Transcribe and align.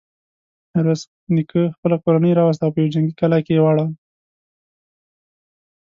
ميرويس 0.71 1.01
نيکه 1.33 1.61
خپله 1.75 1.95
کورنۍ 2.03 2.31
راوسته 2.39 2.63
او 2.65 2.71
په 2.73 2.79
يوه 2.81 2.93
جنګي 2.93 3.13
کلا 3.19 3.39
کې 3.45 3.51
يې 3.55 3.61
واړول. 3.63 3.89